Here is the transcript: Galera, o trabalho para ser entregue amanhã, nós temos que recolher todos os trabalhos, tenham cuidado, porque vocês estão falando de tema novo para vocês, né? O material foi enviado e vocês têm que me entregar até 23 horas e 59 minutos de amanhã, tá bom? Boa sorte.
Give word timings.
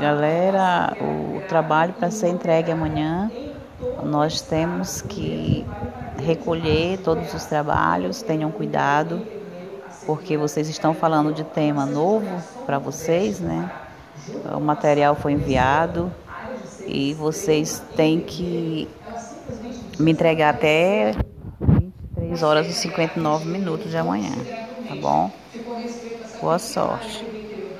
Galera, 0.00 0.96
o 1.00 1.40
trabalho 1.48 1.92
para 1.92 2.10
ser 2.10 2.28
entregue 2.28 2.72
amanhã, 2.72 3.30
nós 4.02 4.40
temos 4.40 5.02
que 5.02 5.66
recolher 6.18 6.98
todos 6.98 7.32
os 7.34 7.44
trabalhos, 7.44 8.22
tenham 8.22 8.50
cuidado, 8.50 9.24
porque 10.06 10.36
vocês 10.36 10.68
estão 10.68 10.94
falando 10.94 11.32
de 11.32 11.44
tema 11.44 11.84
novo 11.84 12.42
para 12.64 12.78
vocês, 12.78 13.38
né? 13.38 13.70
O 14.54 14.60
material 14.60 15.14
foi 15.14 15.32
enviado 15.32 16.12
e 16.86 17.14
vocês 17.14 17.82
têm 17.94 18.20
que 18.20 18.88
me 19.98 20.10
entregar 20.10 20.54
até 20.54 21.12
23 21.60 22.42
horas 22.42 22.66
e 22.66 22.72
59 22.72 23.46
minutos 23.46 23.90
de 23.90 23.96
amanhã, 23.96 24.32
tá 24.88 24.94
bom? 24.96 25.30
Boa 26.40 26.58
sorte. 26.58 27.37